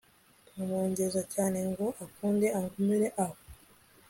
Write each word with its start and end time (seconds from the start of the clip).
nkamwogeza 0.53 1.21
cyane 1.33 1.59
ngo 1.69 1.85
akunde 2.03 2.47
angumire 2.59 3.07
aho 3.25 3.37